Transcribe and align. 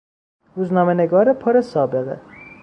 روزنامهنگار 0.55 1.33
پر 1.33 1.61
سابقه 1.61 2.19